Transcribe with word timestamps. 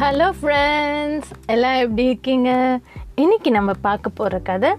Hello 0.00 0.26
friends 0.36 1.30
எல்லாம் 1.46 1.78
எப்படி 1.84 2.04
இருக்கீங்க? 2.04 2.50
இன்னைக்கு 3.14 3.50
நம்ம 3.50 3.72
பார்க்க 3.86 4.10
போகிற 4.18 4.38
கதை 4.38 4.70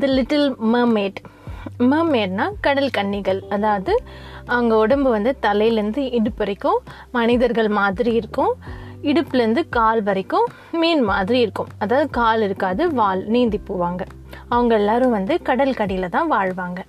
தி 0.00 0.06
லிட்டில் 0.06 0.48
மர்மேட் 0.72 1.18
மர்மேட்னா 1.92 2.46
கடல் 2.60 2.94
கன்னிகள். 2.98 3.40
அதாவது 3.48 3.94
அவங்க 4.46 4.76
உடம்பு 4.76 5.08
வந்து 5.10 5.32
தலையிலேருந்து 5.46 6.04
இடுப்பு 6.18 6.42
வரைக்கும் 6.42 6.78
மனிதர்கள் 7.12 7.70
மாதிரி 7.80 8.12
இருக்கும். 8.20 8.52
இடுப்புலேருந்து 9.02 9.64
கால் 9.78 10.02
வரைக்கும் 10.02 10.46
மீன் 10.82 11.04
மாதிரி 11.12 11.40
இருக்கும். 11.40 11.72
அதாவது 11.78 12.10
கால் 12.10 12.42
இருக்காது 12.42 12.84
வால் 13.00 13.24
நீந்தி 13.26 13.60
போவாங்க. 13.68 14.04
அவங்க 14.54 14.72
எல்லாரும் 14.80 15.14
வந்து 15.16 15.34
கடல் 15.48 15.78
கடியில் 15.80 16.14
தான் 16.16 16.30
வாழ்வாங்க. 16.34 16.80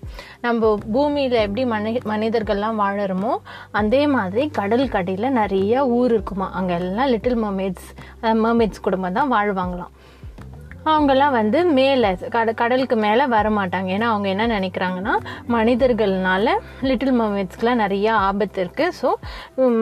நம்ம 0.46 0.72
பூமியில் 0.96 1.38
எப்படி 1.46 1.64
மனி 1.74 1.92
மனிதர்கள்லாம் 2.12 2.82
வாழறோமோ 2.84 3.34
அதே 3.82 4.04
மாதிரி 4.18 4.46
கடல் 4.60 4.92
கடியில் 4.96 5.38
நிறைய 5.42 5.86
ஊர் 6.00 6.14
இருக்குமா? 6.16 6.50
அங்கே 6.60 6.76
எல்லாம் 6.82 7.12
லிட்டில் 7.14 7.40
மர்மேட்ஸ் 7.46 7.90
மர்மேட்ஸ் 8.46 8.86
குடும்பம் 8.88 9.18
தான் 9.20 9.34
வாழ்வாங்களாம். 9.36 9.94
அவங்கெல்லாம் 10.90 11.36
வந்து 11.38 11.60
மேலே 11.78 12.10
கட 12.36 12.50
கடலுக்கு 12.60 12.96
மேலே 13.06 13.24
வர 13.34 13.48
மாட்டாங்க 13.58 13.90
ஏன்னா 13.96 14.08
அவங்க 14.12 14.28
என்ன 14.34 14.46
நினைக்கிறாங்கன்னா 14.54 15.16
மனிதர்கள்னால 15.56 16.54
லிட்டில் 16.90 17.18
மர்மேட்ஸ்க்கெலாம் 17.20 17.82
நிறையா 17.84 18.14
ஆபத்து 18.28 18.60
இருக்குது 18.66 18.96
ஸோ 19.00 19.10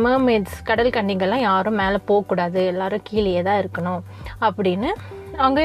மர்மேட்ஸ் 0.05 0.57
கடல் 0.69 0.95
கன்னிகள்லாம் 0.97 1.45
யாரும் 1.49 1.79
மேலே 1.81 1.99
போகக்கூடாது. 2.09 2.59
எல்லாரும் 2.73 3.05
கீழேயே 3.09 3.43
தான் 3.49 3.61
இருக்கணும் 3.63 4.01
அப்படின்னு 4.49 4.91
அவங்க 5.37 5.61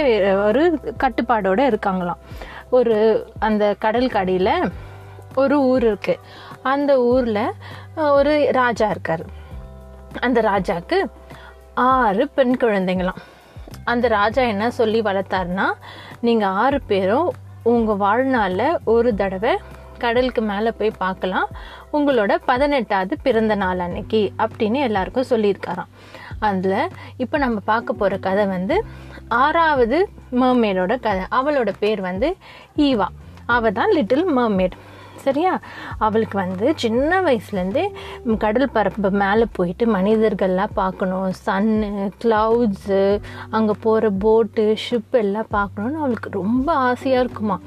ஒரு 0.47 0.63
கட்டுப்பாடோடு 1.03 1.63
இருக்காங்களாம். 1.71 2.23
ஒரு 2.77 2.97
அந்த 3.49 3.65
கடல் 3.85 4.15
கடியில் 4.17 4.55
ஒரு 5.35 5.57
ஊர் 5.71 5.85
இருக்குது 5.91 6.23
அந்த 6.73 6.93
ஊரில் 7.13 7.45
ஒரு 8.19 8.33
ராஜா 8.53 8.89
இருக்கார். 8.95 9.25
அந்த 10.21 10.39
ராஜாவுக்கு 10.51 10.99
ஆறு 11.75 12.25
பெண் 12.29 12.57
குழந்தைங்களாம். 12.61 13.23
அந்த 13.85 14.07
ராஜா 14.09 14.43
என்ன 14.55 14.71
சொல்லி 14.81 15.01
வளர்த்தாருன்னா 15.03 15.67
நீங்கள் 16.27 16.55
ஆறு 16.65 16.81
பேரும் 16.91 17.31
உங்கள் 17.73 18.01
வாழ்நாளில் 18.03 18.79
ஒரு 18.95 19.11
தடவை 19.21 19.53
கடலுக்கு 20.03 20.43
மேலே 20.43 20.71
போய் 20.79 21.01
பார்க்கலாம் 21.05 21.49
உங்களோட 21.93 22.33
பதினெட்டாவது 22.45 23.15
பிறந்த 23.27 23.55
நாள் 23.55 23.85
அன்னைக்கு 23.87 24.21
அப்படின்னு 24.39 24.81
எல்லாருக்கும் 24.89 25.31
சொல்லியிருக்காராம். 25.31 25.91
அதில் 26.49 26.91
இப்போ 27.17 27.37
நம்ம 27.39 27.59
பார்க்க 27.65 27.93
போகிற 27.93 28.17
கதை 28.19 28.45
வந்து 28.47 28.77
ஆறாவது 29.43 29.99
மர்மேடோட 30.41 30.93
கதை. 31.01 31.25
அவளோட 31.31 31.71
பேர் 31.79 32.01
வந்து 32.01 32.29
ஈவா. 32.77 33.09
அவள் 33.47 33.77
தான் 33.79 33.91
லிட்டில் 33.91 34.27
மர்மேட் 34.39 34.77
சரியா? 35.27 35.55
அவளுக்கு 36.07 36.37
வந்து 36.43 36.67
சின்ன 36.85 37.21
வயசுலேருந்தே 37.29 37.87
கடல் 38.45 38.75
பரப்பு 38.77 39.11
மேலே 39.23 39.47
போயிட்டு 39.59 39.87
மனிதர்கள்லாம் 39.97 40.77
பார்க்கணும். 40.81 41.31
சன்னு 41.47 42.11
க்ளவுட்ஸு 42.25 43.01
அங்கே 43.57 43.75
போகிற 43.87 44.11
போட்டு 44.25 44.67
ஷிப் 44.85 45.17
எல்லாம் 45.23 45.53
பார்க்கணுன்னு 45.59 46.03
அவளுக்கு 46.03 46.31
ரொம்ப 46.41 46.69
ஆசையாக 46.89 47.25
இருக்குமா. 47.25 47.59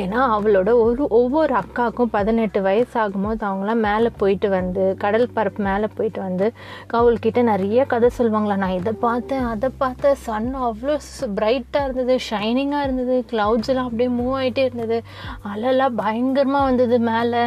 ஏன்னா 0.00 0.18
அவளோட 0.34 0.70
ஒரு 0.86 1.04
ஒவ்வொரு 1.20 1.52
அக்காவுக்கும் 1.60 2.12
பதினெட்டு 2.16 2.58
வயசு 2.66 2.94
ஆகும்போது 3.00 3.40
அவங்களாம் 3.48 3.84
மேலே 3.86 4.10
போயிட்டு 4.16 4.48
வந்து 4.48 4.82
கடல் 4.98 5.32
பரப்பு 5.32 5.62
மேலே 5.68 5.86
போயிட்டு 5.96 6.20
வந்து 6.20 6.46
அவள்கிட்ட 6.98 7.42
நிறைய 7.50 7.84
கதை 7.92 8.10
சொல்லுவாங்களா. 8.18 8.56
நான் 8.64 8.76
இதை 8.80 8.92
பார்த்தேன் 9.06 9.44
அதை 9.52 9.70
பார்த்தேன். 9.78 10.20
சன் 10.26 10.52
அவ்வளோ 10.66 10.94
பிரைட்டாக 11.38 11.84
இருந்தது 11.84 12.16
ஷைனிங்காக 12.28 12.86
இருந்தது. 12.86 13.16
க்ளவுட்ஸ் 13.32 13.70
எல்லாம் 13.72 13.88
அப்படியே 13.90 14.10
மூவ் 14.18 14.36
ஆகிட்டே 14.40 14.64
இருந்தது. 14.70 14.98
அலெல்லாம் 15.52 15.98
பயங்கரமாக 16.02 16.68
வந்தது. 16.68 16.98
மேலே 17.08 17.44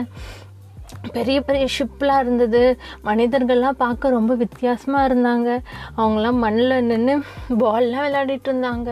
பெரிய 1.16 1.38
பெரிய 1.48 1.66
ஷிப்லாம் 1.76 2.22
இருந்தது. 2.24 2.62
மனிதர்கள்லாம் 3.06 3.80
பார்க்க 3.84 4.10
ரொம்ப 4.16 4.34
வித்தியாசமாக 4.42 5.08
இருந்தாங்க. 5.10 5.50
அவங்களாம் 5.98 6.42
மண்ணில் 6.44 6.86
நின்று 6.90 7.14
பால்லாம் 7.62 8.06
விளையாடிட்டு 8.06 8.50
இருந்தாங்க. 8.52 8.90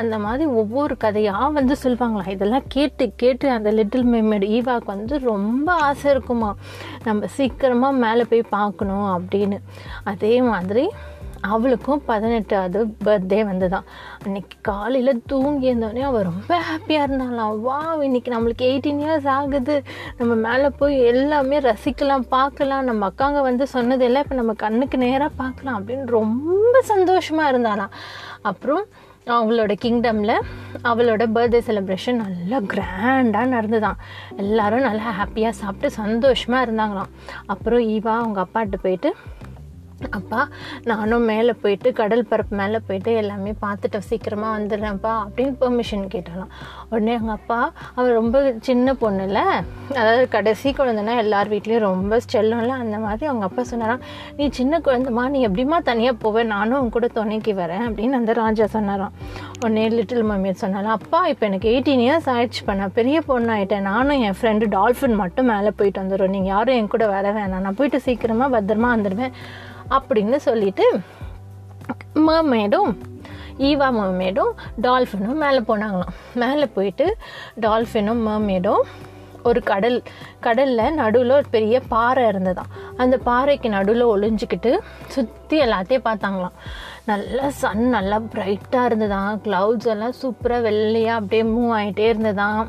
அந்த 0.00 0.14
மாதிரி 0.24 0.44
ஒவ்வொரு 0.60 0.96
கதையாக 1.04 1.48
வந்து 1.58 1.76
சொல்லுவாங்களா 1.84 2.26
இதெல்லாம் 2.34 2.68
கேட்டு 2.76 3.06
கேட்டு 3.22 3.48
அந்த 3.56 3.70
லிட்டில் 3.78 4.10
மெமேடு 4.14 4.48
ஈவாக்கு 4.58 4.90
வந்து 4.94 5.18
ரொம்ப 5.32 5.68
ஆசை 5.88 6.10
இருக்குமா 6.10 6.50
நம்ம 7.08 7.30
சீக்கிரமாக 7.38 8.00
மேலே 8.04 8.24
போய் 8.32 8.52
பார்க்கணும் 8.58 9.08
அப்படின்னு. 9.16 9.58
அதே 10.12 10.34
மாதிரி 10.52 10.86
அவளுக்கும் 11.50 12.02
பதினெட்டாவது 12.10 12.80
பர்த்டே 13.04 13.38
வந்துதான். 13.50 13.86
அன்னைக்கு 14.24 14.56
காலையில் 14.62 15.22
தூங்கி 15.26 15.66
இருந்தோடனே 15.72 16.02
அவள் 16.10 16.28
ரொம்ப 16.30 16.52
ஹாப்பியாக 16.68 17.06
இருந்தாலாம் 17.06 17.60
வா 17.66 17.78
இன்னைக்கு 18.08 18.32
நம்மளுக்கு 18.34 18.64
எயிட்டீன் 18.70 19.00
இயர்ஸ் 19.04 19.28
ஆகுது. 19.36 19.76
நம்ம 20.18 20.34
மேலே 20.48 20.68
போய் 20.80 20.96
எல்லாமே 21.12 21.58
ரசிக்கலாம் 21.68 22.26
பார்க்கலாம். 22.36 22.84
நம்ம 22.84 23.10
அக்காங்க 23.10 23.40
வந்து 23.48 23.66
சொன்னதெல்லாம் 23.66 24.24
இப்போ 24.26 24.38
நம்ம 24.40 24.54
கண்ணுக்கு 24.64 24.98
நேராக 24.98 25.38
பார்க்கலாம் 25.42 25.78
அப்படின்னு 25.78 26.06
ரொம்ப 26.18 26.74
சந்தோஷமாக 26.92 27.52
இருந்தாலாம் 27.52 27.94
அப்புறம் 28.50 28.84
அவங்களோட 29.32 29.72
கிங்டமில் 29.82 30.36
அவளோட 30.90 31.24
பர்த்டே 31.34 31.60
செலிப்ரேஷன் 31.66 32.22
நல்லா 32.22 32.58
கிராண்டாக 32.72 33.52
நடந்துதான். 33.56 33.98
எல்லாரும் 34.36 34.86
நல்லா 34.88 35.10
ஹாப்பியாக 35.18 35.54
சாப்பிட்டு 35.60 35.90
சந்தோஷமாக 35.90 36.64
இருந்தாங்களாம். 36.66 37.12
அப்புறம் 37.46 37.80
ஈவா 37.80 38.12
அவங்க 38.22 38.40
அப்பாட்ட 38.46 38.78
போயிட்டு 38.82 39.10
அப்பா 40.18 40.40
நானும் 40.90 41.26
மேலே 41.30 41.52
போயிட்டு 41.62 41.88
கடல் 42.00 42.24
பரப்பு 42.30 42.54
மேலே 42.60 42.78
போயிட்டு 42.88 43.10
எல்லாமே 43.22 43.52
பார்த்துட்டு 43.64 43.98
சீக்கிரமாக 44.08 44.52
வந்துடுறேன்ப்பா 44.58 45.12
அப்படின்னு 45.24 45.54
பெர்மிஷன் 45.62 46.06
கேட்டலாம் 46.14 46.52
உடனே 46.90 47.12
எங்கள் 47.18 47.36
அப்பா 47.38 47.58
அவள் 47.94 48.18
ரொம்ப 48.20 48.36
சின்ன 48.68 48.94
பொண்ணு 49.02 49.24
இல்லை 49.28 49.44
அதாவது 50.00 50.24
கடைசி 50.36 50.70
குழந்தைனா 50.78 51.14
எல்லார் 51.22 51.52
வீட்லேயும் 51.54 51.86
ரொம்ப 51.88 52.18
செல்லம்ல. 52.32 52.72
அந்த 52.84 52.96
மாதிரி 53.04 53.24
அவங்க 53.30 53.44
அப்பா 53.48 53.62
சொன்னாராம் 53.70 54.02
நீ 54.36 54.44
சின்ன 54.58 54.80
குழந்தைமா 54.88 55.24
நீ 55.34 55.40
எப்படிமா 55.48 55.78
தனியாக 55.90 56.16
போவேன் 56.24 56.52
நானும் 56.54 56.78
உன் 56.82 56.94
கூட 56.96 57.08
துணைக்கு 57.18 57.54
வரேன். 57.62 57.84
அப்படின்னு 57.88 58.20
அந்த 58.20 58.32
ராஜா 58.42 58.66
சொன்னாராம். 58.76 59.16
உடனே 59.64 59.86
லிட்டில் 59.96 60.28
மம்மி 60.30 60.52
சொன்னாலும் 60.64 60.94
அப்பா 60.98 61.20
இப்போ 61.32 61.44
எனக்கு 61.50 61.68
எயிட்டீன் 61.72 62.04
இயர்ஸ் 62.06 62.30
ஆயிடுச்சு 62.34 62.62
பண்ண 62.70 62.88
பெரிய 63.00 63.18
பொண்ணு 63.30 63.52
ஆகிட்டேன் 63.56 63.88
நானும் 63.92 64.22
என் 64.28 64.38
ஃப்ரெண்டு 64.38 64.66
டால்ஃபின் 64.76 65.20
மட்டும் 65.24 65.50
மேலே 65.54 65.72
போயிட்டு 65.80 66.02
வந்துடும் 66.02 66.34
நீங்கள் 66.36 66.54
யாரும் 66.54 66.78
என் 66.80 66.92
கூட 66.94 67.06
வர 67.16 67.26
வேணாம். 67.38 67.64
நான் 67.66 67.78
போயிட்டு 67.80 68.00
சீக்கிரமாக 68.06 68.54
பத்திரமா 68.54 68.90
வந்துடுவேன். 68.96 69.34
அப்படின்னு 69.96 70.38
சொல்லிட்டு 70.48 70.86
மர்மேடும் 72.26 72.92
ஈவா 73.68 73.88
மர்மேடும் 74.00 74.52
டால்ஃபினும் 74.86 75.40
மேலே 75.44 75.60
போனாங்களாம். 75.70 76.14
மேலே 76.42 76.66
போயிட்டு 76.76 77.06
டால்ஃபினும் 77.64 78.22
மர்மேடும் 78.28 78.84
ஒரு 79.48 79.60
கடல் 79.70 79.96
கடலில் 80.46 80.96
நடுவில் 81.00 81.34
ஒரு 81.38 81.48
பெரிய 81.54 81.76
பாறை 81.92 82.24
இருந்ததாம். 82.30 82.70
அந்த 82.96 83.16
பாறைக்கு 83.28 83.68
நடுவில் 83.68 84.04
ஒளிஞ்சிக்கிட்டு 84.12 84.72
சுற்றி 85.14 85.56
எல்லாத்தையும் 85.64 86.06
பார்த்தாங்களாம். 86.08 86.56
நல்லா 87.10 87.46
சன் 87.60 87.84
நல்லா 87.96 88.18
பிரைட்டாக 88.34 88.88
இருந்ததாம். 88.90 89.32
க்ளவுட்ஸ் 89.44 89.90
எல்லாம் 89.94 90.18
சூப்பராக 90.22 90.66
வெள்ளையாக 90.68 91.18
அப்படியே 91.20 91.44
மூவ் 91.54 91.72
ஆகிட்டே 91.78 92.06
இருந்ததாம். 92.12 92.62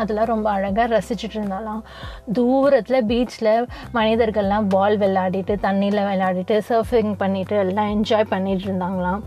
அதெல்லாம் 0.00 0.30
ரொம்ப 0.34 0.48
அழகாக 0.50 0.86
ரசிச்சுட்டு 0.96 1.36
இருந்தாலாம். 1.38 1.82
தூரத்தில் 2.38 3.06
பீச்சில் 3.10 3.52
மனிதர்கள்லாம் 3.98 4.68
பால் 4.74 4.96
விளையாடிட்டு 5.02 5.56
தண்ணியில் 5.66 6.06
விளையாடிட்டு 6.10 6.56
சர்ஃபிங் 6.70 7.12
பண்ணிவிட்டு 7.24 7.58
எல்லாம் 7.64 7.92
என்ஜாய் 7.96 8.32
பண்ணிட்டு 8.32 8.66
இருந்தாங்களாம். 8.68 9.22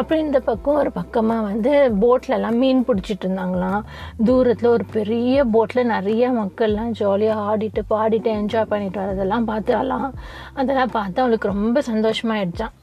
அப்புறம் 0.00 0.24
இந்த 0.24 0.38
பக்கம் 0.40 0.78
ஒரு 0.82 0.90
பக்கமாக 0.98 1.46
வந்து 1.48 1.72
போட்லலாம் 2.02 2.58
மீன் 2.60 2.84
பிடிச்சிட்டு 2.88 3.24
இருந்தாங்களாம். 3.26 3.82
தூரத்தில் 4.28 4.70
ஒரு 4.76 4.84
பெரிய 4.96 5.44
போட்டில் 5.54 5.90
நிறைய 5.94 6.30
மக்கள்லாம் 6.38 6.94
ஜாலியாக 7.00 7.44
ஆடிட்டு 7.48 7.82
பாடிட்டு 7.92 8.30
என்ஜாய் 8.40 8.70
பண்ணிட்டு 8.72 9.00
வரதெல்லாம் 9.02 9.48
பார்த்தாலாம். 9.52 10.08
அதெல்லாம் 10.60 10.94
பார்த்து 10.98 11.22
அவளுக்கு 11.24 11.52
ரொம்ப 11.54 11.82
சந்தோஷமாயிடுச்சான் 11.90 12.74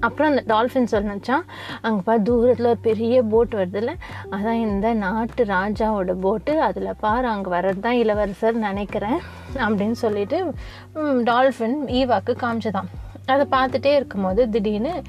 அப்புறம் 0.00 0.36
அந்த 0.36 0.54
டால்ஃபின் 0.54 0.94
சொன்னாச்சான் 0.94 1.42
அங்கே 1.80 2.02
பார்த்து 2.04 2.22
தூரத்தில் 2.22 2.66
ஒரு 2.66 2.76
பெரிய 2.76 3.22
போட் 3.22 3.54
வருதுல்ல 3.54 3.94
அதான் 4.30 4.60
இந்த 4.60 4.92
நாட்டு 4.92 5.44
ராஜாவோட 5.44 6.12
போட்டு 6.12 6.60
அதில் 6.60 6.96
பாரு 7.00 7.26
அங்கே 7.26 7.50
வர்றது 7.50 7.80
தான் 7.80 7.94
இளவரசர் 7.94 8.54
நினைக்கிறேன் 8.54 9.18
அப்படின்னு 9.54 9.92
சொல்லிட்டு 9.92 10.54
டால்ஃபின் 10.96 11.78
ஈவாக்கு 11.86 12.36
காமிச்சதான் 12.40 12.88
அதை 13.26 13.46
பார்த்துட்டே 13.50 13.94
இருக்கும்போது 13.94 14.48
திடீர்னு 14.48 15.02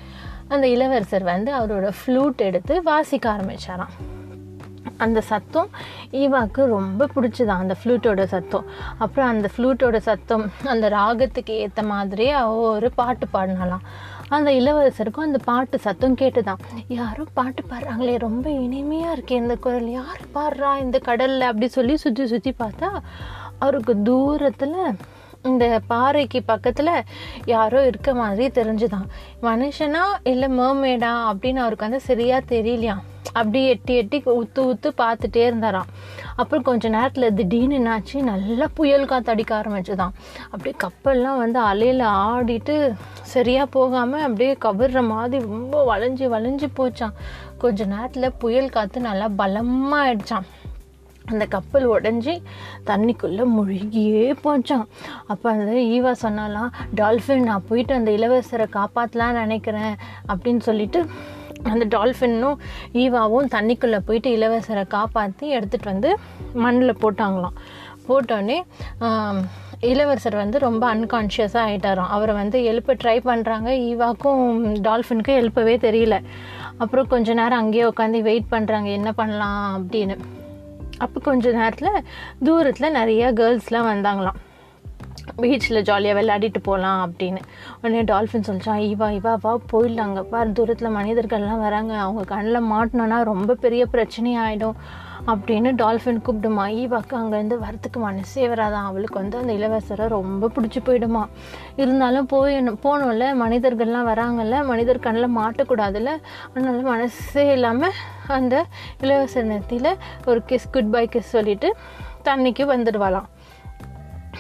அந்த 0.48 0.68
இளவரசர் 0.68 1.24
வந்து 1.24 1.56
அவரோட 1.58 1.92
ஃப்ளூட் 2.00 2.38
எடுத்து 2.38 2.84
வாசிக்க 2.84 3.32
ஆரம்பிச்சாராம். 3.32 3.94
அந்த 4.98 5.22
சத்தம் 5.22 5.70
ஈவாக்கு 6.12 6.66
ரொம்ப 6.66 7.08
பிடிச்சதான் 7.16 7.62
அந்த 7.64 7.76
ஃப்ளூட்டோட 7.84 8.24
சத்தம். 8.24 8.66
அப்புறம் 8.98 9.30
அந்த 9.30 9.50
ஃப்ளூட்டோட 9.58 9.98
சத்தம் 9.98 10.52
அந்த 10.66 10.90
ராகத்துக்கு 10.90 11.50
ஏற்ற 11.50 11.84
மாதிரியே 11.84 12.42
ஒரு 12.42 12.92
பாட்டு 12.92 13.28
பாடினாலாம் 13.34 13.86
அந்த 14.38 14.52
இளவரசருக்கும் 14.52 15.28
அந்த 15.28 15.40
பாட்டு 15.44 15.78
சத்தம் 15.80 16.16
கேட்டுதான். 16.16 16.62
யாரோ 16.88 17.24
பாட்டு 17.34 17.64
பாடுறாங்களே 17.70 18.16
ரொம்ப 18.18 18.46
இனிமையாக 18.66 19.16
இருக்கே 19.16 19.38
இந்த 19.44 19.56
குரல் 19.56 19.90
யார் 19.90 20.22
பாடுறா 20.36 20.72
இந்த 20.80 21.00
கடலில்? 21.00 21.50
அப்படி 21.50 21.68
சொல்லி 21.78 21.98
சுற்றி 21.98 22.26
சுற்றி 22.28 22.54
பார்த்தா 22.60 22.90
அவருக்கு 23.60 23.94
தூரத்தில் 24.02 24.78
இந்த 25.44 25.82
பாறைக்கு 25.88 26.44
பக்கத்தில் 26.44 27.04
யாரோ 27.46 27.86
இருக்க 27.86 28.14
மாதிரி 28.14 28.62
தெரிஞ்சுதான். 28.62 29.08
மனுஷனா 29.42 30.04
இல்லை 30.24 30.50
மேர்மேடா 30.60 31.14
அப்படின்னு 31.32 31.62
அவருக்கு 31.64 31.90
வந்து 31.90 32.00
சரியாக 32.00 32.56
தெரியலையாம் 32.56 33.02
அப்படி 33.34 33.68
எட்டி 33.68 33.96
எட்டி 33.96 34.24
உத்து 34.26 34.60
உத்து 34.60 34.90
பார்த்துட்டே 34.98 35.36
இருந்தாராம். 35.36 35.86
அப்புறம் 36.36 36.64
கொஞ்ச 36.64 36.90
நேரத்தில் 36.90 37.34
திடீர்னு 37.34 37.78
என்னாச்சு? 37.78 38.22
நல்லா 38.22 38.68
புயல் 38.74 39.06
காற்று 39.06 39.32
அடிக்க 39.32 39.60
ஆரம்பிச்சுதான். 39.60 40.14
அப்படியே 40.50 40.76
கப்பல்லாம் 40.84 41.38
வந்து 41.38 41.60
அலையில் 41.60 42.00
ஆடிட்டு 42.00 42.94
சரியாக 43.22 43.66
போகாமல் 43.66 44.22
அப்படியே 44.22 44.54
கவிர்ற 44.54 45.08
மாதிரி 45.08 45.46
ரொம்ப 45.46 45.96
வளைஞ்சி 45.96 46.28
வளைஞ்சு 46.36 46.68
போச்சான் 46.78 47.14
கொஞ்ச 47.58 47.86
நேரத்தில் 47.86 48.32
புயல் 48.40 48.70
காற்று 48.70 49.02
நல்லா 49.02 49.28
பலமாக 49.28 50.02
ஆயிடுச்சான் 50.06 50.48
அந்த 51.32 51.46
கப்பல் 51.56 51.86
உடஞ்சி 51.96 52.36
தண்ணிக்குள்ளே 52.90 53.46
முழுகியே 53.58 54.26
போச்சான் 54.46 54.88
அப்போ 55.32 55.48
அந்த 55.56 55.76
ஈவா 55.96 56.14
சொன்னாலாம் 56.26 56.72
டால்ஃபின் 57.02 57.48
நான் 57.50 57.68
போயிட்டு 57.70 57.94
அந்த 58.00 58.12
இளவரசரை 58.18 58.68
காப்பாற்றலான்னு 58.78 59.44
நினைக்கிறேன் 59.46 59.96
அப்படின்னு 60.32 60.64
சொல்லிட்டு 60.70 61.02
அந்த 61.72 61.86
டால்ஃபின்னும் 61.96 62.60
ஈவாவும் 63.02 63.50
தண்ணிக்குள்ளே 63.56 64.00
போயிட்டு 64.06 64.30
இளவரசரை 64.38 64.84
காப்பாற்றி 64.96 65.48
எடுத்துகிட்டு 65.58 65.92
வந்து 65.94 66.12
மண்ணில் 66.64 67.02
போட்டாங்களாம். 67.04 67.58
போட்டோடனே 68.08 68.56
இளவரசர் 69.90 70.38
வந்து 70.42 70.58
ரொம்ப 70.66 70.84
அன்கான்ஷியஸாக 70.96 71.68
ஆகிட்டாராம் 71.68 72.12
அவரை 72.16 72.34
வந்து 72.40 72.58
எழுப்ப 72.72 72.96
ட்ரை 73.04 73.16
பண்ணுறாங்க 73.30 73.70
ஈவாக்கும் 73.90 74.44
டால்ஃபினுக்கும் 74.88 75.40
எழுப்பவே 75.42 75.76
தெரியல. 75.88 76.18
அப்புறம் 76.84 77.12
கொஞ்ச 77.14 77.34
நேரம் 77.40 77.62
அங்கேயே 77.64 77.88
உட்காந்து 77.92 78.28
வெயிட் 78.30 78.54
பண்ணுறாங்க 78.54 78.90
என்ன 79.00 79.10
பண்ணலாம் 79.20 79.66
அப்படின்னு. 79.80 80.18
அப்போ 81.06 81.20
கொஞ்ச 81.28 81.52
நேரத்தில் 81.60 82.06
தூரத்தில் 82.44 82.96
நிறையா 82.96 83.28
கேர்ள்ஸ்லாம் 83.40 83.92
வந்தாங்களாம். 83.92 84.40
பீச்சில் 85.42 85.86
ஜாலியாக 85.88 86.18
விளையாடிட்டு 86.20 86.60
போகலாம் 86.64 87.00
அப்படின்னு. 87.04 87.42
உடனே 87.82 88.02
டால்ஃபின் 88.12 88.48
சொல்லிச்சான் 88.48 88.84
ஈவா 88.92 89.08
இவா 89.18 89.34
வா 89.42 89.54
போயிடலாங்க. 89.72 90.22
பார் 90.34 90.58
தூரத்தில் 90.58 90.96
மனிதர்கள்லாம் 90.98 91.64
வராங்க. 91.66 91.94
அவங்க 92.06 92.24
கண்ணில் 92.34 92.70
மாட்டினோன்னா 92.72 93.20
ரொம்ப 93.32 93.56
பெரிய 93.66 93.84
பிரச்சனையாயிடும். 93.94 94.78
அப்படின்னு 95.28 95.76
டால்ஃபின் 95.76 96.22
கூப்பிடுமா. 96.26 96.66
ஈவாக்கு 96.68 97.14
அங்கேருந்து 97.14 97.58
வரத்துக்கு 97.62 97.98
மனசே 97.98 98.48
வராதான் 98.48 98.84
அவளுக்கு 98.84 99.14
வந்து 99.14 99.38
அந்த 99.38 99.54
இளவரசரை 99.54 100.08
ரொம்ப 100.08 100.52
பிடிச்சி 100.56 100.78
போயிடுமா. 100.86 101.26
இருந்தாலும் 101.76 102.26
போய் 102.26 102.58
போனோம்ல 102.58 103.34
மனிதர்கள்லாம் 103.42 104.08
வராங்கல்ல. 104.08 104.66
மனிதர் 104.66 105.00
கண்ணில் 105.00 105.38
மாட்டக்கூடாதுல்ல. 105.38 106.10
அதனால 106.50 106.82
மனசே 106.84 107.52
இல்லாமல் 107.52 107.92
அந்த 108.28 108.66
இளவரசர் 109.00 109.48
நெத்தியில் 109.48 109.98
ஒரு 110.26 110.42
கிஸ் 110.48 110.70
குட் 110.72 110.92
பை 110.92 111.10
கிஸ் 111.12 111.30
சொல்லிட்டு 111.36 111.76
தண்ணிக்கு 112.24 112.66
வந்துடுவாளாம். 112.66 113.26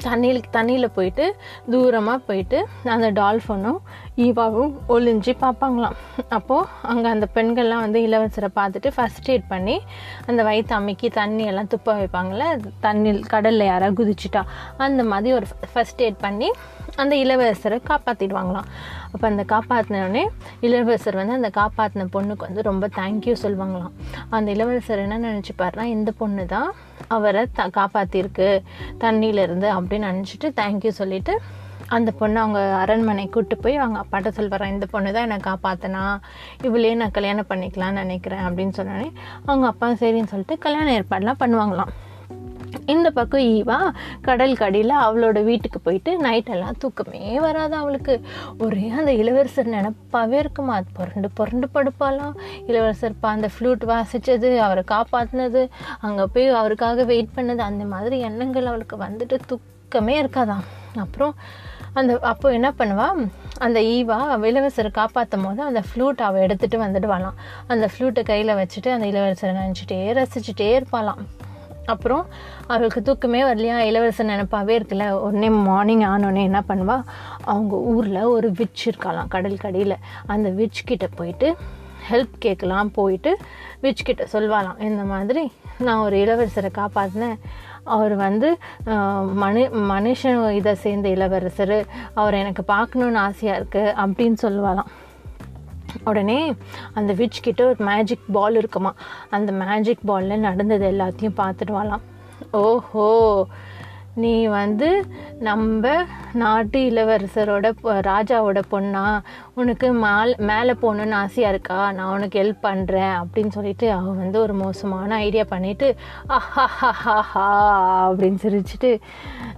தண்ணியில் 0.03 0.41
தண்ணியில் 0.53 0.85
போயிட்டு 0.85 1.35
தூரமாக 1.71 2.15
போயிட்டு 2.15 2.67
அந்த 2.83 3.11
டால்ஃபனும் 3.11 3.77
ஈவாவும் 4.25 4.71
ஒளிஞ்சு 4.93 5.33
பார்ப்பாங்களாம். 5.43 5.95
அப்போது 6.37 6.67
அங்கே 6.91 7.07
அந்த 7.13 7.27
பெண்கள்லாம் 7.35 7.83
வந்து 7.85 7.99
இளவரசரை 8.07 8.49
பார்த்துட்டு 8.57 8.89
ஃபஸ்ட் 8.95 9.29
எய்ட் 9.33 9.47
பண்ணி 9.53 9.75
அந்த 10.29 10.41
வயிற்று 10.47 10.75
அம்மிக்கி 10.77 11.09
தண்ணியெல்லாம் 11.19 11.69
துப்ப 11.73 11.95
வைப்பாங்களே 11.99 12.47
தண்ணியில் 12.85 13.21
கடலில் 13.33 13.69
யாராவது 13.69 13.97
குதிச்சுட்டா. 13.99 14.41
அந்த 14.87 15.03
மாதிரி 15.11 15.35
ஒரு 15.37 15.47
ஃபஸ்ட் 15.73 16.03
எய்ட் 16.07 16.19
பண்ணி 16.25 16.49
அந்த 17.01 17.13
இளவரசரை 17.23 17.79
காப்பாற்றிடுவாங்களாம் 17.89 18.67
அப்போ 19.13 19.25
அந்த 19.31 19.43
காப்பாற்றினோடனே 19.53 20.23
இளவரசர் 20.67 21.19
வந்து 21.21 21.37
அந்த 21.39 21.49
காப்பாற்றின 21.59 22.07
பொண்ணுக்கு 22.15 22.47
வந்து 22.49 22.61
ரொம்ப 22.69 22.89
தேங்க்யூ 22.99 23.33
சொல்லுவாங்களாம். 23.43 23.95
அந்த 24.29 24.47
இளவரசர் 24.55 25.03
என்ன 25.05 25.19
நினச்சிப்பாருனா 25.27 25.85
இந்த 25.95 26.11
பொண்ணு 26.11 26.45
தான் 26.45 26.69
அவரை 27.07 27.45
த 27.59 27.69
காப்பாற்றிருக்கு 27.79 28.49
தண்ணியிலேருந்து 29.05 29.69
அப்படின்னு 29.77 30.11
நினச்சிட்டு 30.11 30.49
தேங்க்யூ 30.61 30.93
சொல்லிவிட்டு 31.01 31.35
அந்த 31.91 32.09
பொண்ணை 32.19 32.39
அவங்க 32.43 32.61
அரண்மனை 32.75 33.25
கூட்டு 33.29 33.55
போய் 33.57 33.75
அவங்க 33.75 33.99
அப்பாட்ட 34.03 34.29
சொல்வாரான் 34.37 34.73
இந்த 34.75 34.85
பொண்ணு 34.85 35.09
தான் 35.13 35.25
என்னை 35.29 35.39
காப்பாற்றினா 35.47 36.03
இவளே 36.63 36.93
நான் 36.93 37.11
கல்யாணம் 37.11 37.49
பண்ணிக்கலாம்னு 37.49 38.03
நினைக்கிறேன் 38.03 38.45
அப்படின்னு 38.47 38.77
சொன்னோடனே 38.77 39.09
அவங்க 39.45 39.67
அப்பா 39.67 39.89
சரின்னு 39.89 40.31
சொல்லிட்டு 40.33 40.57
கல்யாண 40.57 40.87
ஏற்பாடெலாம் 40.99 41.41
பண்ணுவாங்களாம். 41.43 41.91
இந்த 42.85 43.07
பக்கம் 43.11 43.45
ஈவா 43.55 43.77
கடல் 44.21 44.53
கடியில் 44.55 44.93
அவளோட 44.99 45.39
வீட்டுக்கு 45.43 45.79
போயிட்டு 45.79 46.11
நைட்டெல்லாம் 46.23 46.77
தூக்கமே 46.77 47.23
வராது 47.39 47.75
அவளுக்கு. 47.75 48.13
ஒரே 48.59 48.85
அந்த 48.99 49.11
இளவரசர் 49.13 49.69
நினப்பாவே 49.69 50.37
இருக்குமா 50.43 50.75
அது 50.75 50.89
புரண்டு 50.93 51.29
புரண்டு 51.33 51.69
படுப்பாலாம் 51.73 52.35
இளவரசர் 52.67 53.19
பா 53.19 53.29
அந்த 53.29 53.49
ஃப்ளூட் 53.53 53.83
வாசித்தது 53.85 54.51
அவரை 54.67 54.83
காப்பாற்றினது 54.91 55.63
அங்கே 56.01 56.27
போய் 56.33 56.47
அவருக்காக 56.61 57.03
வெயிட் 57.03 57.35
பண்ணது 57.35 57.63
அந்த 57.69 57.85
மாதிரி 57.85 58.19
எண்ணங்கள் 58.29 58.65
அவளுக்கு 58.65 58.97
வந்துட்டு 59.05 59.39
தூக்கமே 59.47 60.15
இருக்காதான் 60.23 60.65
அப்புறம் 60.95 61.35
அந்த 61.93 62.19
அப்போ 62.21 62.51
என்ன 62.51 62.73
பண்ணுவா? 62.77 63.29
அந்த 63.57 63.79
ஈவா 63.79 64.17
இளவரசரை 64.49 64.91
காப்பாற்றும் 64.91 65.43
போது 65.43 65.61
அந்த 65.61 65.81
ஃப்ளூட் 65.89 66.21
அவள் 66.21 66.45
எடுத்துகிட்டு 66.45 66.77
வரலாம். 66.77 67.33
அந்த 67.67 67.89
ஃப்ளூட்டை 67.93 68.23
கையில் 68.23 68.55
வச்சுட்டு 68.55 68.91
அந்த 68.91 69.07
இளவரசரை 69.07 69.55
நினச்சிட்டே 69.59 70.01
ரசிச்சுட்டே 70.19 70.81
இருப்பாளாம். 70.81 71.21
அப்புறம் 71.85 72.25
அவளுக்கு 72.67 73.01
தூக்கமே 73.01 73.41
வரலையா? 73.41 73.77
இளவரசன் 73.77 74.29
நினப்பாவே 74.29 74.73
இருக்குல்ல. 74.79 75.09
உடனே 75.09 75.49
மார்னிங் 75.49 76.01
ஆனோடனே 76.01 76.41
என்ன 76.41 76.63
பண்ணுவா? 76.67 77.03
அவங்க 77.43 77.75
ஊரில் 77.75 78.21
ஒரு 78.21 78.51
விச் 78.51 78.83
இருக்கலாம் 78.85 79.27
கடல் 79.27 79.57
கடியில். 79.57 79.97
அந்த 80.25 80.49
விச் 80.49 80.83
கிட்டே 80.85 81.09
போயிட்டு 81.15 81.55
ஹெல்ப் 82.11 82.37
கேட்கலாம் 82.39 82.91
போயிட்டு 82.91 83.37
விச் 83.81 84.03
கிட்ட 84.03 84.27
சொல்வாளாம். 84.33 84.81
இந்த 84.81 85.03
மாதிரி 85.03 85.51
நான் 85.77 86.03
ஒரு 86.03 86.17
இளவரசரை 86.17 86.69
காப்பாற்றினேன் 86.77 87.37
அவர் 87.85 88.15
வந்து 88.15 88.49
மனு 89.33 89.61
மனுஷன் 89.89 90.51
இதை 90.51 90.75
சேர்ந்த 90.75 91.09
இளவரசர் 91.09 91.77
அவர் 92.13 92.33
எனக்கு 92.33 92.63
பார்க்கணுன்னு 92.67 93.17
ஆசையாக 93.17 93.59
இருக்குது 93.59 93.93
அப்படின்னு 93.97 94.37
சொல்லுவாராம். 94.41 94.91
உடனே 96.03 96.39
அந்த 96.93 97.13
விச் 97.13 97.41
கிட்ட 97.41 97.65
ஒரு 97.65 97.83
மேஜிக் 97.83 98.31
பால் 98.31 98.55
இருக்குமா 98.55 98.91
அந்த 99.29 99.51
மேஜிக் 99.51 100.05
பாலில் 100.05 100.39
நடந்தது 100.39 100.91
எல்லாத்தையும் 100.91 101.37
பார்த்துட்டு 101.37 101.71
வரலாம் 101.71 102.05
ஓஹோ! 102.53 103.07
நீ 104.15 104.47
வந்து 104.47 105.05
நம்ம 105.39 106.03
நாட்டு 106.33 106.79
இளவரசரோட 106.79 107.71
ராஜாவோட 107.83 108.61
பொண்ணா 108.71 109.21
உனக்கு 109.53 109.93
மேல் 109.93 110.35
மேலே 110.37 110.71
போகணுன்னு 110.71 111.11
ஆசையாக 111.11 111.53
இருக்கா? 111.53 111.91
நான் 111.91 112.13
உனக்கு 112.13 112.41
ஹெல்ப் 112.43 112.65
பண்ணுறேன் 112.65 113.21
அப்படின்னு 113.21 113.47
சொல்லிட்டு 113.47 113.91
அவன் 113.91 114.17
வந்து 114.17 114.41
ஒரு 114.41 114.53
மோசமான 114.53 115.15
ஐடியா 115.15 115.43
பண்ணிவிட்டு 115.43 115.95
அஹாஹாஹா 116.29 117.47
அப்படின்னு 118.11 118.37
சிரிச்சிட்டு 118.41 119.01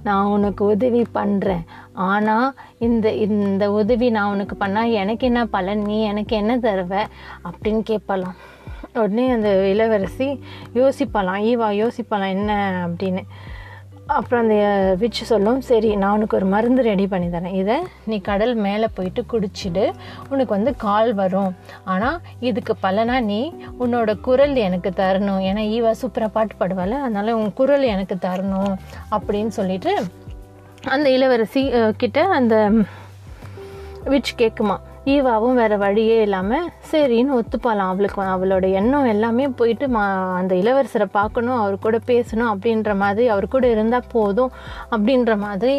நான் 0.03 0.25
உனக்கு 0.25 0.65
உதவி 0.65 1.05
பண்ணுறேன் 1.13 1.65
ஆனால் 1.94 2.53
இந்த 2.79 3.11
இந்த 3.11 3.71
உதவி 3.71 4.09
நான் 4.09 4.31
உனக்கு 4.31 4.55
பண்ணால் 4.59 4.91
எனக்கு 4.91 5.25
என்ன 5.25 5.45
பலன்? 5.45 5.81
நீ 5.81 6.03
எனக்கு 6.03 6.35
என்ன 6.35 6.57
தருவ? 6.57 7.05
அப்படின்னு 7.44 7.79
கேட்பலாம். 7.79 8.35
உடனே 8.94 9.29
அந்த 9.29 9.67
இளவரசி 9.67 10.44
யோசிப்பலாம். 10.73 11.44
ஈவா 11.51 11.88
யோசிப்பலாம். 11.88 12.29
என்ன? 12.29 12.88
அப்படின்னு. 12.88 13.23
அப்புறம் 14.07 14.41
அந்த 14.44 14.55
விச் 15.01 15.19
சொல்லும். 15.29 15.59
சரி 15.61 15.89
நான் 15.95 16.15
உனக்கு 16.15 16.38
ஒரு 16.38 16.45
மருந்து 16.45 16.81
ரெடி 16.83 17.05
பண்ணி 17.07 17.27
தரேன். 17.27 17.55
இதை 17.61 17.77
நீ 18.05 18.17
கடல் 18.19 18.53
மேலே 18.65 18.88
போயிட்டு 18.95 19.22
குடிச்சிடு. 19.31 19.86
உனக்கு 20.29 20.51
வந்து 20.55 20.75
கால் 20.75 21.13
வரும். 21.13 21.53
ஆனால் 21.93 22.19
இதுக்கு 22.39 22.75
பலனா 22.83 23.22
நீ 23.22 23.53
உன்னோட 23.79 24.19
குரல் 24.27 24.55
எனக்கு 24.55 24.89
தரணும். 24.89 25.41
ஏன்னா 25.50 25.63
ஈவா 25.75 25.93
சூப்பராக 26.01 26.36
பாட்டு 26.38 26.55
பாடுவாள். 26.60 26.95
அதனால் 27.05 27.38
உன் 27.41 27.53
குரல் 27.53 27.86
எனக்கு 27.93 28.17
தரணும் 28.27 28.74
அப்படின்னு 29.17 29.53
சொல்லிட்டு 29.60 29.93
அந்த 30.95 31.10
இளவரசி 31.10 31.62
கிட்ட 31.98 32.22
அந்த 32.39 32.55
விச் 34.13 34.33
கேட்குமா 34.38 34.77
ஈவாவும் 35.05 35.57
வேறு 35.60 35.77
வழியே 35.77 36.22
இல்லாமல் 36.22 36.67
சரின்னு 36.91 37.33
ஒத்துப்பாலாம் 37.39 37.89
அவளுக்கு. 37.93 38.19
அவளோட 38.33 38.65
எண்ணம் 38.72 39.05
எல்லாமே 39.05 39.48
போயிட்டு 39.48 39.89
மா 39.95 40.03
அந்த 40.38 40.55
இளவரசரை 40.55 41.07
பார்க்கணும் 41.12 41.57
அவர் 41.57 41.75
கூட 41.86 41.98
பேசணும் 42.12 42.51
அப்படின்ற 42.53 42.95
மாதிரி 42.95 43.27
அவர் 43.27 43.48
கூட 43.48 43.67
இருந்தால் 43.67 44.07
போதும் 44.12 44.51
அப்படின்ற 44.91 45.38
மாதிரி 45.38 45.75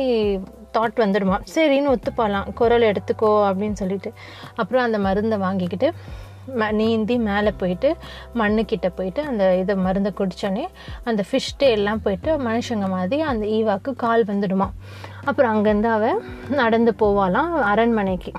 தாட் 0.77 1.03
வந்துடுமா. 1.05 1.39
சரின்னு 1.55 1.95
ஒத்துப்பாலாம் 1.95 2.53
குரல் 2.55 2.87
எடுத்துக்கோ 2.91 3.33
அப்படின்னு 3.49 3.73
சொல்லிட்டு. 3.73 4.13
அப்புறம் 4.55 4.85
அந்த 4.85 4.99
மருந்தை 4.99 5.39
வாங்கிக்கிட்டு 5.39 5.91
ம 6.61 6.71
நீந்தி 6.73 7.19
மேலே 7.19 7.51
போயிட்டு 7.61 7.91
மண்ணுக்கிட்ட 8.41 8.89
போயிட்டு 8.97 9.21
அந்த 9.23 9.45
இதை 9.57 9.75
மருந்தை 9.75 10.11
குடித்தோடனே 10.19 10.65
அந்த 11.05 11.25
ஃபிஷ் 11.29 11.53
எல்லாம் 11.59 12.03
போயிட்டு 12.03 12.31
மனுஷங்க 12.39 12.89
மாதிரி 12.89 13.21
அந்த 13.21 13.47
ஈவாக்கு 13.47 13.93
கால் 13.97 14.25
வந்துடுமா. 14.25 14.69
அப்புறம் 15.25 15.53
அங்கேருந்து 15.55 15.91
அவள் 15.99 16.21
நடந்து 16.49 16.95
போவாளாம் 17.03 17.55
அரண்மனைக்கு. 17.73 18.33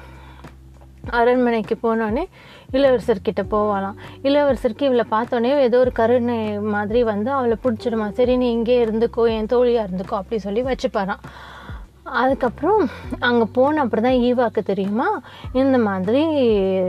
அரண்மனைக்கு 1.10 1.76
போனோடனே 1.84 2.24
இளவரசர்கிட்ட 2.72 3.42
போவாளாம். 3.52 3.98
இளவரசருக்கு 4.24 4.82
இவளை 4.82 5.06
பார்த்தோன்னே 5.12 5.60
ஏதோ 5.60 5.80
ஒரு 5.80 5.92
கருணை 5.92 6.60
மாதிரி 6.60 7.04
வந்து 7.04 7.32
அவளை 7.32 7.58
பிடிச்சிடுமா? 7.64 8.10
சரி 8.10 8.38
நீ 8.38 8.52
இங்கே 8.52 8.86
இருந்துக்கோ 8.86 9.30
என் 9.30 9.46
தோழியாக 9.46 9.88
இருந்துக்கோ 9.90 10.14
அப்படி 10.14 10.40
சொல்லி 10.40 10.64
வச்சுப்பாரான் 10.64 11.24
அதுக்கப்புறம் 12.06 12.90
அங்கே 13.20 13.46
போன 13.54 13.82
அப்புறம் 13.82 14.04
தான் 14.04 14.14
ஈவாக்கு 14.14 14.64
தெரியுமா? 14.64 15.22
இந்த 15.54 15.78
மாதிரி 15.78 16.26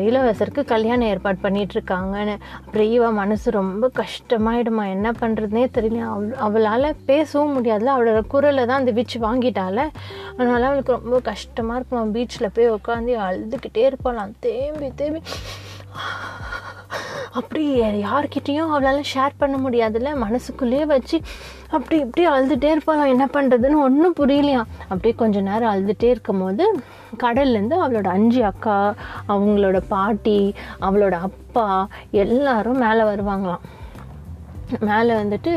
இளவரசருக்கு 0.09 0.65
கல்யாணம் 0.65 1.09
ஏற்பாடு 1.09 1.39
பண்ணிகிட்ருக்காங்கன்னு 1.43 2.37
அப்புறம் 2.65 2.87
ஈவா 2.87 3.13
மனசு 3.13 3.51
ரொம்ப 3.51 3.91
கஷ்டமாயிடுமா? 3.95 4.89
என்ன 4.89 5.11
பண்ணுறதுனே 5.11 5.65
தெரியல. 5.75 6.01
அவ் 6.01 6.33
அவளால் 6.39 6.97
பேசவும் 7.07 7.55
முடியாதுல. 7.57 7.95
அவளோட 7.97 8.27
குரலை 8.27 8.67
தான் 8.67 8.79
அந்த 8.79 8.93
பீச் 8.93 9.19
வாங்கிட்டால. 9.19 9.89
அதனால் 10.37 10.63
அவளுக்கு 10.63 10.93
ரொம்ப 10.93 11.21
கஷ்டமாக 11.21 11.79
இருக்குமா? 11.79 12.03
பீச்சில் 12.03 12.55
போய் 12.55 12.71
உட்காந்து 12.71 13.21
அழுதுகிட்டே 13.29 13.91
இருப்பாளாம். 13.91 14.33
தேம்பி 14.39 14.93
தேம்பி. 14.95 15.21
அப்படி 17.39 17.65
யார்கிட்டேயும் 18.07 18.71
அவளால் 18.73 19.09
ஷேர் 19.13 19.39
பண்ண 19.41 19.57
முடியாதுல்ல? 19.65 20.11
மனசுக்குள்ளேயே 20.25 20.85
வச்சு 20.93 21.17
அப்படி 21.77 21.97
இப்படி 22.05 22.25
அழுதுகிட்டே 22.33 22.69
இருப்பாளாம் 22.75 23.13
என்ன 23.15 23.25
பண்ணுறதுன்னு 23.37 23.79
ஒன்றும் 23.87 24.19
புரியலையா? 24.21 24.61
அப்படியே 24.91 25.15
கொஞ்ச 25.23 25.41
நேரம் 25.49 25.73
அழுதுகிட்டே 25.73 26.11
இருக்கும் 26.15 26.43
போது 26.45 26.67
கடல்லேருந்து 27.23 27.77
அவளோட 27.85 28.09
அஞ்சு 28.17 28.41
அக்கா 28.51 28.77
அவங்களோட 29.33 29.81
பாட்டி 29.95 30.39
அவளோட 30.87 31.17
அப்பா 31.29 31.67
எல்லாரும் 32.25 32.83
மேலே 32.85 33.05
வருவாங்களாம். 33.13 33.65
மேலே 34.89 35.13
வந்துட்டு 35.23 35.51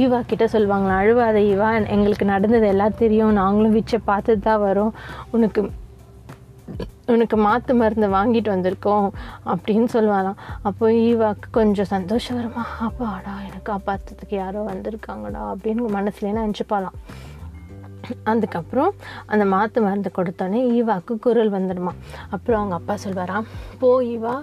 ஈவா 0.00 0.18
கிட்ட 0.30 0.44
சொல்லுவாங்களாம் 0.54 1.00
அழுவாத 1.02 1.38
ஈவா 1.52 1.68
எங்களுக்கு 1.94 2.24
நடந்தது 2.32 2.66
எல்லாம் 2.72 2.98
தெரியும். 3.02 3.38
நாங்களும் 3.42 3.76
விச்சை 3.78 4.00
பார்த்துட்டு 4.10 4.46
தான் 4.48 4.64
வரோம். 4.68 4.92
உனக்கு 5.36 5.62
உனக்கு 7.12 7.36
மாற்று 7.38 7.74
மருந்து 7.74 8.08
வாங்கிட்டு 8.08 8.50
வந்திருக்கோம் 8.52 9.08
அப்படின்னு 9.46 9.88
சொல்லுவாங்களாம் 9.92 10.38
அப்போ 10.62 10.86
ஈவாக்கு 11.02 11.48
கொஞ்சம் 11.50 11.90
சந்தோஷம் 11.90 12.38
வருமா 12.38 12.64
அப்பாடா 12.86 13.34
எனக்கு 13.40 13.66
காப்பாற்றுறதுக்கு 13.72 14.36
யாரோ 14.36 14.62
வந்திருக்காங்கடா 14.64 15.42
அப்படின்னு 15.50 15.90
மனசுலேயே 15.98 16.38
நினச்சிப்பாலாம் 16.38 16.98
அதுக்கப்புறம் 18.32 18.92
அந்த 19.32 19.44
மாற்று 19.52 19.80
மருந்து 19.86 20.10
கொடுத்தோன்னே 20.18 20.60
ஈவாக்கு 20.76 21.14
குரல் 21.26 21.52
வந்துடுமா. 21.56 21.92
அப்புறம் 22.34 22.60
அவங்க 22.60 22.76
அப்பா 22.80 22.96
சொல்வாராம் 23.04 23.48
போ 23.82 23.90
ஈவா 24.14 24.34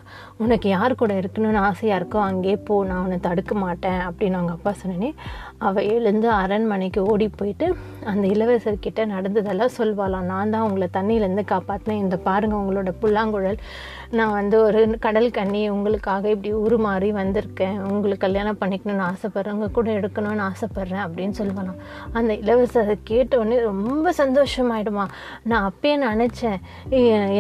உனக்கு 0.44 0.70
யார் 0.70 1.00
கூட 1.02 1.14
இருக்கணும்னு 1.22 1.62
ஆசையாக 1.70 2.00
இருக்கோ 2.02 2.22
அங்கேயே 2.30 2.58
போ 2.70 2.78
நான் 2.90 3.04
உன்னை 3.06 3.20
தடுக்க 3.28 3.56
மாட்டேன். 3.66 4.02
அப்படின்னு 4.10 4.40
அவங்க 4.40 4.56
அப்பா 4.58 4.74
சொன்னேனே 4.82 5.12
அவள் 5.68 5.90
எழுந்து 5.96 6.28
அரண்மனைக்கு 6.42 7.02
ஓடி 7.12 7.28
போயிட்டு 7.40 7.68
அந்த 8.12 8.26
இளவரசர்கிட்ட 8.34 9.06
நடந்ததெல்லாம் 9.16 9.76
சொல்வாளாம். 9.78 10.30
நான் 10.34 10.54
தான் 10.56 10.66
உங்களை 10.68 10.90
தண்ணியிலேருந்து 10.98 11.46
காப்பாற்றினேன் 11.54 12.04
இந்த 12.06 12.18
பாருங்கள் 12.28 12.62
உங்களோட 12.62 12.92
புல்லாங்குழல் 13.04 13.60
நான் 14.12 14.32
வந்து 14.32 14.64
ஒரு 14.64 14.98
கடல் 15.00 15.30
கண்ணி 15.32 15.70
உங்களுக்காக 15.70 16.30
இப்படி 16.30 16.54
உருமாறி 16.54 17.10
வந்திருக்கேன். 17.20 17.80
உங்களுக்கு 17.90 18.26
கல்யாணம் 18.26 18.58
பண்ணிக்கணும்னு 18.62 19.06
ஆசைப்பட்றேன். 19.12 19.52
உங்கள் 19.52 19.72
கூட 19.72 19.92
எடுக்கணும்னு 19.92 20.46
ஆசைப்பட்றேன் 20.50 21.04
அப்படின்னு 21.08 21.38
சொல்லுவாளாம் 21.40 21.80
அந்த 22.14 22.34
இளவரசர் 22.34 22.84
அதை 22.84 22.98
ரொம்ப 23.62 24.14
சந்தோஷமாயிடுமா. 24.18 25.06
நான் 25.44 25.72
அப்பயே 25.72 25.96
நினச்சேன் 26.08 26.60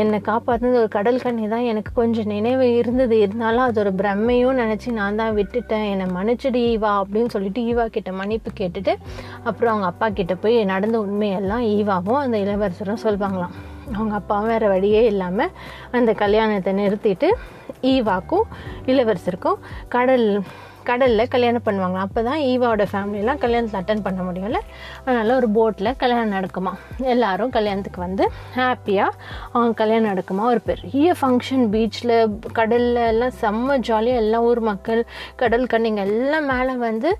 என்னை 0.01 0.21
காப்பாற்றுனது 0.29 0.81
ஒரு 0.83 0.87
கடல் 0.87 1.21
கண்ணி 1.21 1.47
தான். 1.47 1.67
எனக்கு 1.71 1.91
கொஞ்சம் 1.93 2.25
நினைவு 2.25 2.75
இருந்தது. 2.75 3.19
இருந்தாலும் 3.19 3.65
அது 3.67 3.79
ஒரு 3.79 3.93
பிரம்மையும் 3.93 4.59
நினச்சி 4.63 4.91
நான் 4.91 5.15
தான் 5.15 5.35
விட்டுட்டேன். 5.35 5.89
என்னை 5.91 6.05
மன்னிச்சிடு 6.17 6.61
ஈவா 6.73 6.93
அப்படின்னு 7.01 7.27
சொல்லிட்டு 7.27 7.61
ஈவா 7.61 7.85
கிட்ட 7.85 8.11
மன்னிப்பு 8.11 8.51
கேட்டுட்டு 8.59 8.95
அப்புறம் 9.43 9.71
அவங்க 9.71 9.85
அப்பா 9.85 10.09
கிட்ட 10.09 10.35
போய் 10.35 10.63
நடந்த 10.63 10.99
உண்மையெல்லாம் 10.99 11.65
ஈவாவும் 11.77 12.21
அந்த 12.25 12.37
இளவரசரும் 12.37 13.03
சொல்லுவாங்களாம் 13.03 13.66
அவங்க 13.95 14.15
அப்பாவும் 14.15 14.47
வேறு 14.47 14.67
வழியே 14.69 15.01
இல்லாமல் 15.05 15.53
அந்த 15.91 16.13
கல்யாணத்தை 16.13 16.73
நிறுத்திட்டு 16.73 17.29
ஈவாக்கும் 17.81 18.47
இளவரசருக்கும் 18.85 19.59
கடல் 19.89 20.27
கடலில் 20.89 21.31
கல்யாணம் 21.33 21.65
பண்ணுவாங்க 21.67 21.99
அப்போ 22.05 22.19
தான் 22.27 22.41
ஈவாவோட 22.51 22.85
ஃபேமிலியெலாம் 22.91 23.41
கல்யாணத்தில் 23.43 23.79
அட்டன் 23.81 24.03
பண்ண 24.07 24.21
முடியல 24.27 24.59
அதனால் 25.05 25.33
ஒரு 25.39 25.49
போட்டில் 25.57 25.91
கல்யாணம் 26.03 26.33
நடக்குமா. 26.37 26.73
எல்லாரும் 27.13 27.53
கல்யாணத்துக்கு 27.57 28.01
வந்து 28.05 28.25
ஹாப்பியாக 28.59 29.17
அவங்க 29.53 29.73
கல்யாணம் 29.81 30.09
நடக்குமா. 30.11 30.43
ஒரு 30.53 30.61
பெரிய 30.69 31.15
ஃபங்க்ஷன் 31.21 31.65
பீச்சில் 31.75 32.15
கடலில் 32.59 33.01
எல்லாம் 33.11 33.35
செம்ம 33.43 33.77
ஜாலியாக 33.89 34.23
எல்லா 34.23 34.41
ஊர் 34.49 34.61
மக்கள் 34.71 35.01
கடல் 35.43 35.65
கண்ணிங்க 35.73 36.03
எல்லாம் 36.09 36.49
மேலே 36.53 36.75
வந்து 36.87 37.11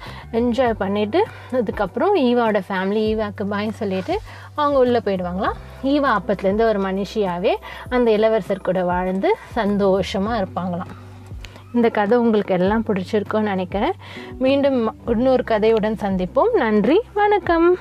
என்ஜாய் 0.42 0.80
பண்ணிவிட்டு 0.84 1.22
அதுக்கப்புறம் 1.62 2.16
ஈவாவோட 2.28 2.62
ஃபேமிலி 2.70 3.04
ஈவாக்கு 3.12 3.46
பாய் 3.54 3.78
சொல்லிவிட்டு 3.82 4.16
அவங்க 4.60 4.78
உள்ளே 4.84 5.00
போயிடுவாங்களாம். 5.08 5.58
ஈவா 5.94 6.12
அப்பத்துலேருந்து 6.20 6.70
ஒரு 6.72 6.80
மனுஷியாகவே 6.86 7.56
அந்த 7.96 8.08
இளவரசர் 8.18 8.68
கூட 8.70 8.80
வாழ்ந்து 8.94 9.32
சந்தோஷமாக 9.60 10.40
இருப்பாங்களாம். 10.42 10.94
இந்த 11.74 11.90
கதை 11.90 12.18
உங்களுக்கு 12.18 12.54
எல்லாம் 12.54 12.84
பிடிச்சிருக்கும்னு 12.86 13.42
நினைக்கிறேன். 13.42 13.94
மீண்டும் 14.40 14.96
இன்னொரு 15.08 15.44
கதையுடன் 15.48 15.98
சந்திப்போம். 16.02 16.52
நன்றி. 16.54 17.02
வணக்கம். 17.14 17.78